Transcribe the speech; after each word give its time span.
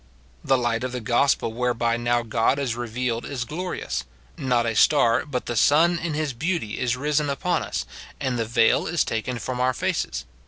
The 0.43 0.57
light 0.57 0.83
of 0.83 0.93
the 0.93 0.99
gospel 0.99 1.53
whereby 1.53 1.95
now 1.95 2.23
God 2.23 2.57
is 2.57 2.75
revealed 2.75 3.23
is 3.23 3.45
glorious; 3.45 4.03
not 4.35 4.65
a 4.65 4.73
star, 4.75 5.27
but 5.27 5.45
the 5.45 5.55
sun 5.55 5.99
in 5.99 6.15
his 6.15 6.33
beauty 6.33 6.79
is 6.79 6.97
risen 6.97 7.29
upon 7.29 7.61
us, 7.61 7.85
and 8.19 8.39
the 8.39 8.45
veil 8.45 8.87
is 8.87 9.03
taken 9.03 9.37
from 9.37 9.59
our 9.59 9.75
faces. 9.75 10.25